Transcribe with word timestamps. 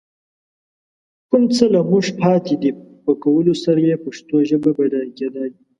کوم 1.29 1.43
څه 1.55 1.65
له 1.73 1.81
موږ 1.91 2.05
پاتې 2.19 2.55
دي، 2.61 2.71
په 3.03 3.11
کولو 3.23 3.53
سره 3.63 3.79
يې 3.89 3.95
پښتو 4.05 4.35
ژبه 4.49 4.69
بډايه 4.77 5.11
کېدای 5.17 5.51